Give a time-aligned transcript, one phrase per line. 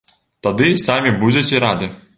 [0.47, 1.95] Тады самі будзеце рады.